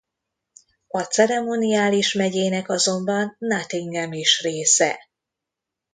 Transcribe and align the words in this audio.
A 0.87 1.01
ceremoniális 1.03 2.13
megyének 2.13 2.69
azonban 2.69 3.35
Nottingham 3.39 4.11
is 4.13 4.41
része. 4.41 5.09